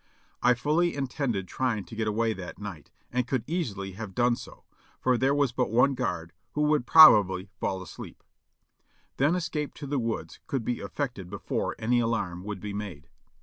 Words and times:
I 0.41 0.55
fully 0.55 0.95
intended 0.95 1.47
trying 1.47 1.85
to 1.85 1.95
get 1.95 2.07
away 2.07 2.33
that 2.33 2.57
night, 2.57 2.89
and 3.11 3.27
could 3.27 3.43
easily 3.45 3.91
have 3.91 4.15
done 4.15 4.35
so; 4.35 4.63
for 4.99 5.15
there 5.15 5.35
was 5.35 5.51
but 5.51 5.69
one 5.69 5.93
guard, 5.93 6.33
who 6.53 6.63
would 6.63 6.87
probably 6.87 7.49
fall 7.59 7.83
asleep. 7.83 8.23
Then 9.17 9.35
escape 9.35 9.75
to 9.75 9.85
the 9.85 9.99
woods 9.99 10.39
could 10.47 10.65
be 10.65 10.79
effected 10.79 11.29
before 11.29 11.75
any 11.77 11.99
alarm 11.99 12.43
would 12.45 12.59
be 12.59 12.73
made. 12.73 13.09